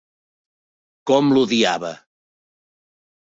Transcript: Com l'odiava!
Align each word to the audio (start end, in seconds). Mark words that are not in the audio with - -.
Com 1.11 1.29
l'odiava! 1.35 1.93